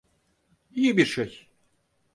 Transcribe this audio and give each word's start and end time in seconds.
İyi 0.71 0.97
bir 0.97 1.05
şey. 1.05 1.47